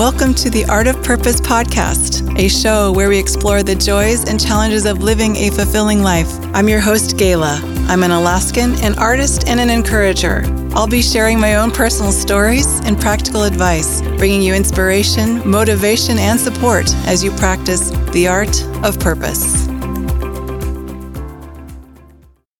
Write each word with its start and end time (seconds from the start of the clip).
Welcome 0.00 0.32
to 0.36 0.48
the 0.48 0.64
Art 0.64 0.86
of 0.86 1.02
Purpose 1.02 1.42
podcast, 1.42 2.34
a 2.38 2.48
show 2.48 2.90
where 2.90 3.10
we 3.10 3.18
explore 3.18 3.62
the 3.62 3.74
joys 3.74 4.26
and 4.26 4.40
challenges 4.40 4.86
of 4.86 5.02
living 5.02 5.36
a 5.36 5.50
fulfilling 5.50 6.02
life. 6.02 6.26
I'm 6.54 6.70
your 6.70 6.80
host, 6.80 7.18
Gayla. 7.18 7.60
I'm 7.86 8.02
an 8.02 8.10
Alaskan, 8.10 8.82
an 8.82 8.98
artist, 8.98 9.46
and 9.46 9.60
an 9.60 9.68
encourager. 9.68 10.42
I'll 10.74 10.86
be 10.86 11.02
sharing 11.02 11.38
my 11.38 11.56
own 11.56 11.70
personal 11.70 12.12
stories 12.12 12.80
and 12.86 12.98
practical 12.98 13.42
advice, 13.42 14.00
bringing 14.16 14.40
you 14.40 14.54
inspiration, 14.54 15.46
motivation, 15.46 16.18
and 16.18 16.40
support 16.40 16.90
as 17.06 17.22
you 17.22 17.30
practice 17.32 17.90
the 18.12 18.26
art 18.26 18.64
of 18.82 18.98
purpose. 18.98 19.66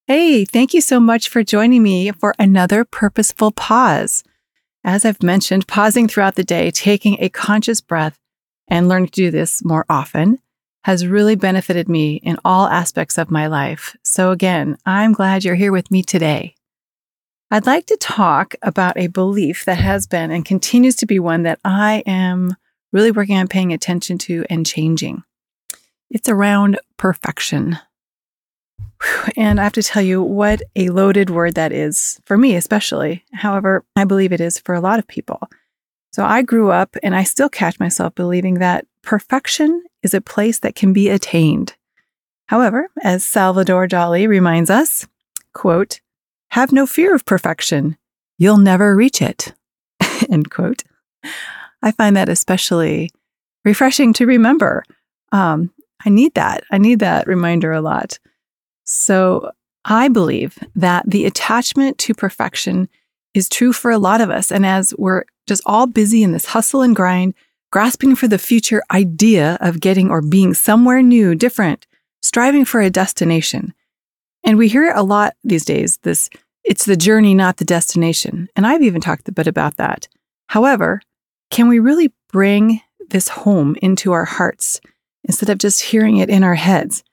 Hey, 0.07 0.45
thank 0.45 0.75
you 0.75 0.83
so 0.83 1.01
much 1.01 1.31
for 1.31 1.43
joining 1.43 1.83
me 1.83 2.13
for 2.13 2.35
another 2.39 2.85
purposeful 2.85 3.51
pause. 3.51 4.25
As 4.83 5.05
I've 5.05 5.23
mentioned, 5.23 5.67
pausing 5.67 6.09
throughout 6.09 6.37
the 6.37 6.45
day, 6.45 6.71
taking 6.71 7.17
a 7.21 7.29
conscious 7.29 7.81
breath, 7.81 8.19
and 8.69 8.89
learning 8.89 9.09
to 9.09 9.13
do 9.13 9.31
this 9.31 9.65
more 9.65 9.85
often 9.89 10.39
has 10.85 11.07
really 11.07 11.35
benefited 11.35 11.89
me 11.89 12.15
in 12.15 12.39
all 12.45 12.67
aspects 12.67 13.19
of 13.19 13.31
my 13.31 13.47
life. 13.47 13.97
So, 14.03 14.31
again, 14.31 14.79
I'm 14.87 15.13
glad 15.13 15.45
you're 15.45 15.55
here 15.55 15.73
with 15.73 15.91
me 15.91 16.03
today. 16.03 16.55
I'd 17.51 17.67
like 17.67 17.87
to 17.87 17.97
talk 17.97 18.55
about 18.63 18.97
a 18.97 19.09
belief 19.09 19.65
that 19.65 19.79
has 19.79 20.07
been 20.07 20.31
and 20.31 20.45
continues 20.45 20.97
to 20.97 21.07
be 21.07 21.19
one 21.19 21.43
that 21.43 21.59
I 21.65 22.03
am 22.07 22.57
really 22.93 23.11
working 23.11 23.37
on 23.37 23.49
paying 23.49 23.73
attention 23.73 24.19
to 24.19 24.47
and 24.49 24.65
changing. 24.65 25.25
It's 26.09 26.29
around 26.29 26.79
perfection. 26.97 27.79
And 29.37 29.61
I 29.61 29.65
have 29.65 29.73
to 29.75 29.83
tell 29.83 30.03
you 30.03 30.23
what 30.23 30.63
a 30.77 30.91
loaded 30.91 31.31
word 31.31 31.55
that 31.55 31.73
is 31.73 32.21
for 32.27 32.37
me, 32.37 32.55
especially. 32.55 33.25
However, 33.33 33.85
I 33.97 34.05
believe 34.05 34.33
it 34.33 34.41
is 34.41 34.59
for 34.59 34.75
a 34.75 34.81
lot 34.81 34.99
of 34.99 35.07
people. 35.07 35.41
So 36.13 36.25
I 36.25 36.43
grew 36.43 36.71
up 36.71 36.97
and 37.03 37.15
I 37.15 37.25
still 37.25 37.49
catch 37.49 37.79
myself 37.79 38.15
believing 38.15 38.55
that 38.55 38.87
perfection 39.03 39.85
is 40.03 40.13
a 40.13 40.21
place 40.21 40.59
that 40.59 40.75
can 40.75 40.93
be 40.93 41.09
attained. 41.09 41.77
However, 42.47 42.89
as 43.03 43.25
Salvador 43.25 43.87
Dali 43.87 44.27
reminds 44.27 44.71
us, 44.71 45.07
quote, 45.55 46.01
have 46.51 46.73
no 46.73 46.85
fear 46.85 47.15
of 47.15 47.25
perfection. 47.25 47.97
You'll 48.39 48.59
never 48.59 48.97
reach 48.97 49.23
it. 49.23 49.55
End 50.31 50.51
quote. 50.51 50.83
I 51.83 51.93
find 51.93 52.17
that 52.17 52.29
especially 52.29 53.11
refreshing 53.65 54.13
to 54.15 54.27
remember. 54.27 54.83
Um, 55.31 55.73
I 56.05 56.11
need 56.11 56.35
that. 56.35 56.65
I 56.71 56.79
need 56.79 56.99
that 56.99 57.27
reminder 57.29 57.73
a 57.73 57.81
lot. 57.81 58.19
So 58.91 59.53
I 59.85 60.09
believe 60.09 60.59
that 60.75 61.09
the 61.09 61.25
attachment 61.25 61.97
to 61.99 62.15
perfection 62.15 62.89
is 63.35 63.49
true 63.49 63.73
for 63.73 63.93
a 63.93 63.99
lot 63.99 64.21
of 64.21 64.31
us. 64.31 64.51
And 64.51 64.67
as 64.67 64.93
we're 64.99 65.25
just 65.47 65.63
all 65.65 65.87
busy 65.87 66.25
in 66.25 66.33
this 66.33 66.47
hustle 66.47 66.83
and 66.83 66.97
grind, 66.97 67.35
grasping 67.71 68.17
for 68.17 68.27
the 68.27 68.37
future 68.37 68.83
idea 68.91 69.57
of 69.61 69.79
getting 69.79 70.11
or 70.11 70.21
being 70.21 70.55
somewhere 70.55 71.03
new, 71.03 71.37
different, 71.37 71.87
striving 72.21 72.65
for 72.65 72.81
a 72.81 72.91
destination. 72.91 73.73
And 74.43 74.59
we 74.59 74.67
hear 74.67 74.87
it 74.87 74.97
a 74.97 75.05
lot 75.05 75.37
these 75.45 75.65
days 75.65 75.99
this 75.99 76.29
it's 76.65 76.85
the 76.85 76.97
journey, 76.97 77.33
not 77.33 77.59
the 77.59 77.65
destination. 77.65 78.49
And 78.57 78.67
I've 78.67 78.83
even 78.83 79.01
talked 79.01 79.29
a 79.29 79.33
bit 79.33 79.47
about 79.47 79.77
that. 79.77 80.09
However, 80.49 81.01
can 81.51 81.69
we 81.69 81.79
really 81.79 82.13
bring 82.33 82.83
this 83.09 83.29
home 83.29 83.77
into 83.81 84.11
our 84.11 84.25
hearts 84.25 84.81
instead 85.25 85.49
of 85.49 85.59
just 85.59 85.81
hearing 85.81 86.17
it 86.17 86.29
in 86.29 86.43
our 86.43 86.57
heads? 86.57 87.05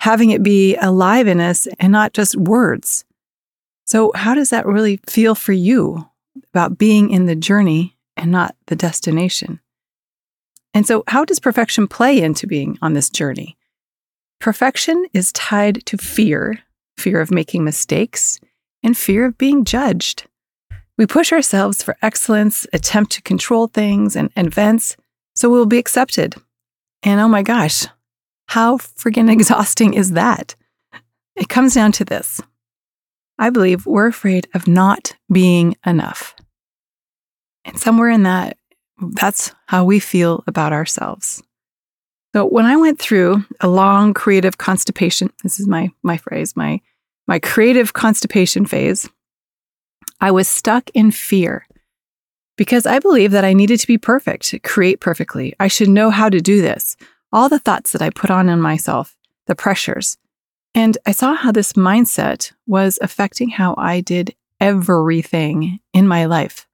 Having 0.00 0.30
it 0.30 0.42
be 0.42 0.76
alive 0.76 1.26
in 1.26 1.40
us 1.40 1.66
and 1.78 1.92
not 1.92 2.12
just 2.12 2.36
words. 2.36 3.04
So, 3.84 4.12
how 4.14 4.34
does 4.34 4.50
that 4.50 4.66
really 4.66 5.00
feel 5.06 5.34
for 5.34 5.52
you 5.52 6.08
about 6.52 6.78
being 6.78 7.10
in 7.10 7.26
the 7.26 7.36
journey 7.36 7.96
and 8.16 8.30
not 8.30 8.54
the 8.66 8.76
destination? 8.76 9.60
And 10.74 10.86
so, 10.86 11.04
how 11.08 11.24
does 11.24 11.40
perfection 11.40 11.88
play 11.88 12.20
into 12.20 12.46
being 12.46 12.78
on 12.82 12.94
this 12.94 13.10
journey? 13.10 13.56
Perfection 14.40 15.06
is 15.12 15.32
tied 15.32 15.84
to 15.86 15.96
fear 15.96 16.60
fear 16.96 17.20
of 17.22 17.30
making 17.30 17.64
mistakes 17.64 18.38
and 18.82 18.94
fear 18.94 19.24
of 19.24 19.38
being 19.38 19.64
judged. 19.64 20.26
We 20.98 21.06
push 21.06 21.32
ourselves 21.32 21.82
for 21.82 21.96
excellence, 22.02 22.66
attempt 22.74 23.12
to 23.12 23.22
control 23.22 23.68
things 23.68 24.14
and 24.14 24.30
events 24.36 24.96
so 25.34 25.48
we'll 25.48 25.66
be 25.66 25.78
accepted. 25.78 26.34
And 27.02 27.20
oh 27.20 27.28
my 27.28 27.42
gosh, 27.42 27.86
how 28.50 28.78
friggin' 28.78 29.30
exhausting 29.30 29.94
is 29.94 30.10
that? 30.10 30.56
It 31.36 31.48
comes 31.48 31.74
down 31.74 31.92
to 31.92 32.04
this 32.04 32.40
I 33.38 33.50
believe 33.50 33.86
we're 33.86 34.08
afraid 34.08 34.48
of 34.54 34.66
not 34.66 35.14
being 35.32 35.76
enough. 35.86 36.34
And 37.64 37.78
somewhere 37.78 38.10
in 38.10 38.24
that, 38.24 38.56
that's 39.12 39.54
how 39.66 39.84
we 39.84 40.00
feel 40.00 40.42
about 40.46 40.72
ourselves. 40.72 41.42
So 42.34 42.44
when 42.44 42.66
I 42.66 42.76
went 42.76 42.98
through 42.98 43.44
a 43.60 43.68
long 43.68 44.14
creative 44.14 44.58
constipation, 44.58 45.30
this 45.44 45.60
is 45.60 45.68
my 45.68 45.90
my 46.02 46.16
phrase, 46.16 46.56
my 46.56 46.80
my 47.28 47.38
creative 47.38 47.92
constipation 47.92 48.66
phase, 48.66 49.08
I 50.20 50.32
was 50.32 50.48
stuck 50.48 50.90
in 50.92 51.12
fear 51.12 51.66
because 52.56 52.84
I 52.84 52.98
believed 52.98 53.32
that 53.32 53.44
I 53.44 53.52
needed 53.52 53.78
to 53.78 53.86
be 53.86 53.96
perfect, 53.96 54.54
create 54.64 55.00
perfectly. 55.00 55.54
I 55.60 55.68
should 55.68 55.88
know 55.88 56.10
how 56.10 56.28
to 56.28 56.40
do 56.40 56.60
this 56.60 56.96
all 57.32 57.48
the 57.48 57.58
thoughts 57.58 57.92
that 57.92 58.02
I 58.02 58.10
put 58.10 58.30
on 58.30 58.48
in 58.48 58.60
myself, 58.60 59.16
the 59.46 59.54
pressures. 59.54 60.16
And 60.74 60.96
I 61.06 61.12
saw 61.12 61.34
how 61.34 61.52
this 61.52 61.72
mindset 61.72 62.52
was 62.66 62.98
affecting 63.02 63.50
how 63.50 63.74
I 63.76 64.00
did 64.00 64.34
everything 64.60 65.80
in 65.92 66.06
my 66.06 66.26
life. 66.26 66.66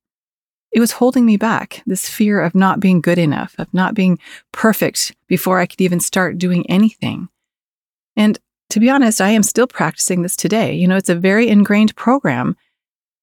It 0.72 0.80
was 0.80 0.92
holding 0.92 1.24
me 1.24 1.36
back, 1.36 1.82
this 1.86 2.08
fear 2.08 2.40
of 2.40 2.54
not 2.54 2.80
being 2.80 3.00
good 3.00 3.18
enough, 3.18 3.54
of 3.58 3.72
not 3.72 3.94
being 3.94 4.18
perfect 4.52 5.14
before 5.26 5.58
I 5.58 5.66
could 5.66 5.80
even 5.80 6.00
start 6.00 6.38
doing 6.38 6.68
anything. 6.68 7.28
And 8.16 8.38
to 8.70 8.80
be 8.80 8.90
honest, 8.90 9.20
I 9.20 9.30
am 9.30 9.42
still 9.42 9.66
practicing 9.66 10.22
this 10.22 10.36
today. 10.36 10.74
You 10.74 10.88
know, 10.88 10.96
it's 10.96 11.08
a 11.08 11.14
very 11.14 11.48
ingrained 11.48 11.94
program. 11.96 12.56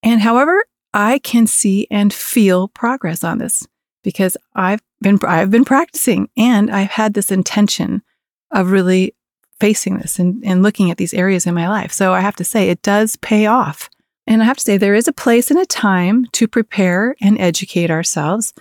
And 0.02 0.22
however, 0.22 0.66
I 0.94 1.20
can 1.20 1.48
see 1.48 1.88
and 1.92 2.14
feel 2.14 2.70
progress 2.70 3.24
on 3.24 3.40
this 3.40 3.68
because 4.04 4.38
I've 4.54 4.82
been 5.02 5.20
I've 5.24 5.52
been 5.52 5.66
practicing 5.66 6.30
and 6.38 6.70
I've 6.70 6.92
had 6.92 7.14
this 7.14 7.32
intention 7.32 8.04
of 8.52 8.72
really 8.72 9.16
facing 9.60 9.98
this 9.98 10.20
and, 10.20 10.44
and 10.46 10.62
looking 10.62 10.92
at 10.92 10.98
these 10.98 11.14
areas 11.14 11.46
in 11.46 11.54
my 11.54 11.70
life. 11.70 11.92
So 11.92 12.14
I 12.14 12.20
have 12.20 12.36
to 12.38 12.44
say 12.44 12.70
it 12.70 12.82
does 12.82 13.16
pay 13.18 13.46
off. 13.46 13.90
And 14.28 14.42
I 14.42 14.46
have 14.46 14.58
to 14.58 14.64
say 14.64 14.78
there 14.78 14.96
is 14.96 15.08
a 15.08 15.14
place 15.14 15.52
and 15.52 15.60
a 15.60 15.66
time 15.66 16.26
to 16.34 16.48
prepare 16.48 17.16
and 17.22 17.40
educate 17.40 17.92
ourselves, 17.92 18.54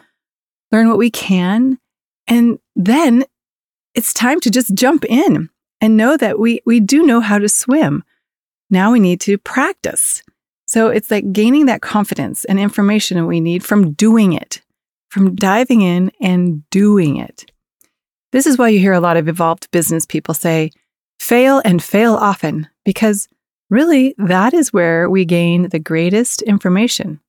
learn 0.71 0.89
what 0.89 0.99
we 0.99 1.11
can, 1.11 1.79
and 2.27 2.59
then 2.75 3.25
it's 3.95 4.13
time 4.13 4.41
to 4.41 4.51
just 4.51 4.75
jump 4.75 5.05
in 5.05 5.51
and 5.81 5.97
know 5.97 6.17
that 6.17 6.39
we 6.39 6.61
we 6.65 6.81
do 6.81 7.03
know 7.03 7.21
how 7.21 7.39
to 7.39 7.49
swim. 7.49 8.03
Now 8.71 8.93
we 8.93 9.01
need 9.01 9.21
to 9.23 9.39
practice. 9.39 10.23
So 10.67 10.89
it's 10.89 11.11
like 11.11 11.33
gaining 11.33 11.67
that 11.67 11.83
confidence 11.83 12.45
and 12.47 12.59
information 12.59 13.19
that 13.19 13.27
we 13.27 13.41
need 13.41 13.63
from 13.63 13.93
doing 13.93 14.33
it 14.33 14.62
from 15.13 15.35
diving 15.35 15.83
in 15.83 16.11
and 16.23 16.69
doing 16.71 17.19
it. 17.19 17.45
This 18.33 18.47
is 18.47 18.57
why 18.57 18.71
you 18.71 18.79
hear 18.79 18.95
a 18.95 19.01
lot 19.01 19.19
of 19.19 19.29
evolved 19.29 19.71
business 19.71 20.07
people 20.07 20.33
say, 20.33 20.71
fail 21.21 21.61
and 21.67 21.83
fail 21.83 22.15
often, 22.15 22.67
because 22.87 23.29
really 23.69 24.15
that 24.17 24.55
is 24.55 24.73
where 24.73 25.11
we 25.11 25.27
gain 25.27 25.69
the 25.69 25.79
greatest 25.79 26.41
information. 26.41 27.21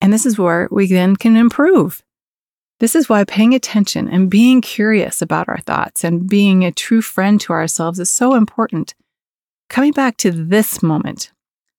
And 0.00 0.12
this 0.12 0.26
is 0.26 0.36
where 0.36 0.66
we 0.72 0.88
then 0.88 1.14
can 1.14 1.36
improve. 1.36 2.02
This 2.80 2.96
is 2.96 3.08
why 3.08 3.22
paying 3.22 3.54
attention 3.54 4.08
and 4.08 4.28
being 4.28 4.60
curious 4.60 5.22
about 5.22 5.48
our 5.48 5.60
thoughts 5.60 6.02
and 6.02 6.28
being 6.28 6.64
a 6.64 6.72
true 6.72 7.02
friend 7.02 7.40
to 7.42 7.52
ourselves 7.52 8.00
is 8.00 8.10
so 8.10 8.34
important. 8.34 8.96
Coming 9.68 9.92
back 9.92 10.16
to 10.16 10.32
this 10.32 10.82
moment, 10.82 11.30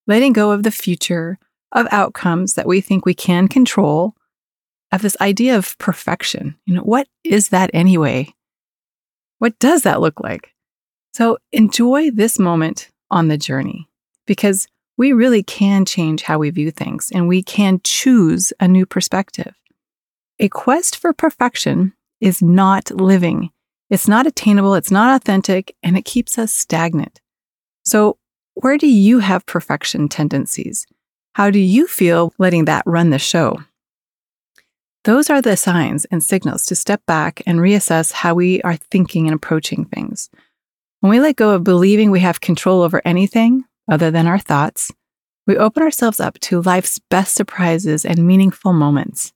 letting 0.08 0.32
go 0.32 0.52
of 0.52 0.64
the 0.64 0.72
future, 0.72 1.38
of 1.74 1.86
outcomes 1.92 2.54
that 2.54 2.66
we 2.66 2.80
think 2.80 3.06
we 3.06 3.14
can 3.14 3.50
control, 3.50 4.16
of 4.94 5.02
this 5.02 5.18
idea 5.20 5.58
of 5.58 5.78
perfection. 5.80 6.56
You 6.66 6.76
know, 6.76 6.82
what 6.82 7.08
is 7.24 7.50
that 7.50 7.72
anyway? 7.74 8.34
What 9.40 9.58
does 9.60 9.82
that 9.82 10.00
look 10.00 10.20
like? 10.20 10.54
So 11.14 11.40
enjoy 11.52 12.12
this 12.12 12.40
moment 12.40 12.90
on 13.12 13.28
the 13.28 13.38
journey 13.38 13.90
because 14.28 14.68
we 14.96 15.12
really 15.12 15.42
can 15.42 15.86
change 15.86 16.22
how 16.22 16.38
we 16.38 16.52
view 16.52 16.70
things 16.70 17.12
and 17.14 17.28
we 17.28 17.42
can 17.42 17.82
choose 17.84 18.54
a 18.60 18.68
new 18.68 18.86
perspective. 18.86 19.54
A 20.40 20.48
quest 20.50 20.98
for 20.98 21.12
perfection 21.12 21.94
is 22.22 22.42
not 22.42 22.92
living. 22.92 23.50
It's 23.90 24.08
not 24.08 24.28
attainable, 24.28 24.76
it's 24.76 24.92
not 24.92 25.16
authentic, 25.16 25.76
and 25.84 25.98
it 25.98 26.06
keeps 26.06 26.38
us 26.38 26.54
stagnant. 26.54 27.20
So, 27.84 28.18
where 28.56 28.78
do 28.78 28.88
you 28.88 29.20
have 29.20 29.46
perfection 29.46 30.08
tendencies? 30.08 30.86
How 31.34 31.50
do 31.50 31.60
you 31.60 31.88
feel 31.88 32.34
letting 32.38 32.66
that 32.66 32.84
run 32.86 33.10
the 33.10 33.20
show? 33.20 33.58
Those 35.06 35.30
are 35.30 35.42
the 35.42 35.58
signs 35.58 36.06
and 36.06 36.24
signals 36.24 36.66
to 36.68 36.76
step 36.76 37.06
back 37.06 37.42
and 37.46 37.60
reassess 37.60 38.14
how 38.14 38.36
we 38.36 38.62
are 38.62 38.78
thinking 38.78 39.28
and 39.28 39.36
approaching 39.36 39.84
things. 39.84 40.30
When 41.02 41.10
we 41.10 41.20
let 41.20 41.36
go 41.36 41.50
of 41.50 41.66
believing 41.66 42.10
we 42.10 42.22
have 42.22 42.40
control 42.40 42.82
over 42.82 43.02
anything 43.04 43.66
other 43.92 44.12
than 44.12 44.28
our 44.28 44.40
thoughts, 44.40 44.94
we 45.46 45.58
open 45.58 45.84
ourselves 45.84 46.22
up 46.22 46.40
to 46.40 46.62
life's 46.62 47.00
best 47.10 47.36
surprises 47.36 48.06
and 48.06 48.26
meaningful 48.26 48.72
moments. 48.72 49.34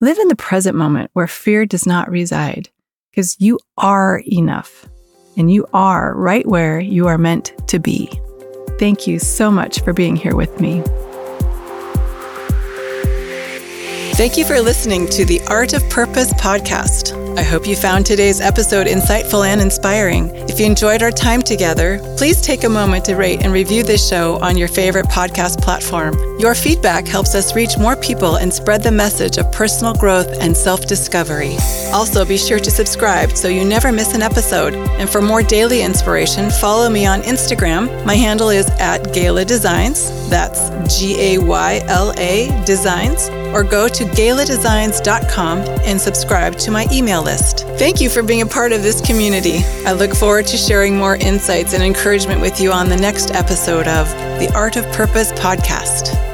Live 0.00 0.18
in 0.18 0.28
the 0.28 0.36
present 0.36 0.76
moment 0.76 1.10
where 1.14 1.26
fear 1.26 1.66
does 1.66 1.84
not 1.84 2.08
reside, 2.08 2.68
because 3.10 3.34
you 3.40 3.58
are 3.76 4.22
enough 4.30 4.88
and 5.36 5.50
you 5.50 5.66
are 5.74 6.14
right 6.14 6.46
where 6.46 6.78
you 6.78 7.08
are 7.08 7.18
meant 7.18 7.52
to 7.66 7.80
be. 7.80 8.08
Thank 8.78 9.08
you 9.08 9.18
so 9.18 9.50
much 9.50 9.80
for 9.80 9.92
being 9.92 10.14
here 10.14 10.36
with 10.36 10.60
me. 10.60 10.84
Thank 14.16 14.38
you 14.38 14.46
for 14.46 14.58
listening 14.62 15.06
to 15.08 15.26
the 15.26 15.42
Art 15.42 15.74
of 15.74 15.86
Purpose 15.90 16.32
podcast. 16.32 17.12
I 17.36 17.42
hope 17.42 17.66
you 17.66 17.76
found 17.76 18.06
today's 18.06 18.40
episode 18.40 18.86
insightful 18.86 19.46
and 19.46 19.60
inspiring. 19.60 20.34
If 20.48 20.58
you 20.58 20.64
enjoyed 20.64 21.02
our 21.02 21.10
time 21.10 21.42
together, 21.42 21.98
please 22.16 22.40
take 22.40 22.64
a 22.64 22.68
moment 22.70 23.04
to 23.04 23.14
rate 23.14 23.42
and 23.42 23.52
review 23.52 23.82
this 23.82 24.08
show 24.08 24.38
on 24.40 24.56
your 24.56 24.68
favorite 24.68 25.04
podcast 25.04 25.60
platform. 25.60 26.16
Your 26.40 26.54
feedback 26.54 27.06
helps 27.06 27.34
us 27.34 27.54
reach 27.54 27.76
more 27.76 27.94
people 27.94 28.36
and 28.36 28.50
spread 28.50 28.82
the 28.82 28.90
message 28.90 29.36
of 29.36 29.52
personal 29.52 29.92
growth 29.92 30.28
and 30.40 30.56
self 30.56 30.86
discovery. 30.86 31.54
Also, 31.92 32.24
be 32.24 32.38
sure 32.38 32.58
to 32.58 32.70
subscribe 32.70 33.32
so 33.32 33.48
you 33.48 33.66
never 33.66 33.92
miss 33.92 34.14
an 34.14 34.22
episode. 34.22 34.72
And 34.98 35.10
for 35.10 35.20
more 35.20 35.42
daily 35.42 35.82
inspiration, 35.82 36.48
follow 36.48 36.88
me 36.88 37.04
on 37.04 37.20
Instagram. 37.20 38.06
My 38.06 38.14
handle 38.14 38.48
is 38.48 38.66
at 38.80 39.02
Gayla 39.08 39.46
Designs. 39.46 40.08
That's 40.30 40.98
G 40.98 41.34
A 41.34 41.38
Y 41.38 41.82
L 41.86 42.14
A 42.16 42.64
Designs. 42.64 43.28
Or 43.56 43.64
go 43.64 43.88
to 43.88 44.04
gayladesigns.com 44.04 45.58
and 45.86 45.98
subscribe 45.98 46.56
to 46.58 46.70
my 46.70 46.86
email 46.92 47.22
list. 47.22 47.60
Thank 47.78 48.02
you 48.02 48.10
for 48.10 48.22
being 48.22 48.42
a 48.42 48.46
part 48.46 48.72
of 48.72 48.82
this 48.82 49.00
community. 49.00 49.60
I 49.86 49.92
look 49.92 50.14
forward 50.14 50.46
to 50.48 50.58
sharing 50.58 50.94
more 50.94 51.16
insights 51.16 51.72
and 51.72 51.82
encouragement 51.82 52.42
with 52.42 52.60
you 52.60 52.70
on 52.70 52.90
the 52.90 52.96
next 52.98 53.30
episode 53.30 53.88
of 53.88 54.10
the 54.38 54.52
Art 54.54 54.76
of 54.76 54.84
Purpose 54.92 55.32
podcast. 55.32 56.25